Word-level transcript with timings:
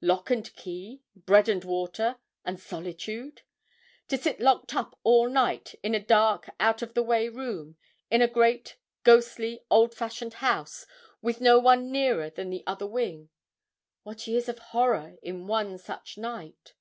lock 0.00 0.30
and 0.30 0.52
key, 0.56 1.00
bread 1.14 1.48
and 1.48 1.62
water, 1.62 2.16
and 2.44 2.58
solitude! 2.58 3.42
To 4.08 4.18
sit 4.18 4.40
locked 4.40 4.74
up 4.74 4.98
all 5.04 5.28
night 5.28 5.76
in 5.80 5.94
a 5.94 6.04
dark 6.04 6.50
out 6.58 6.82
of 6.82 6.94
the 6.94 7.04
way 7.04 7.28
room, 7.28 7.76
in 8.10 8.20
a 8.20 8.26
great, 8.26 8.78
ghosty, 9.04 9.60
old 9.70 9.94
fashioned 9.94 10.34
house, 10.42 10.86
with 11.22 11.40
no 11.40 11.60
one 11.60 11.92
nearer 11.92 12.28
than 12.30 12.50
the 12.50 12.64
other 12.66 12.84
wing. 12.88 13.28
What 14.02 14.26
years 14.26 14.48
of 14.48 14.58
horror 14.58 15.18
in 15.22 15.46
one 15.46 15.78
such 15.78 16.18
night! 16.18 16.74